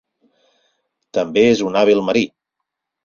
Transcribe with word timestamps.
També 1.17 1.43
és 1.53 1.61
un 1.67 1.79
hàbil 1.83 2.03
marí. 2.09 2.25